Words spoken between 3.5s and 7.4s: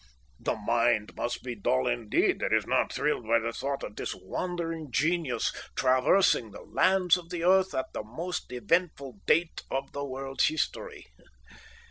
thought of this wandering genius traversing the lands of